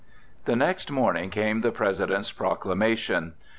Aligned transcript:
The 0.45 0.55
next 0.55 0.89
morning 0.89 1.29
came 1.29 1.59
the 1.59 1.71
President's 1.71 2.31
proclamation. 2.31 3.35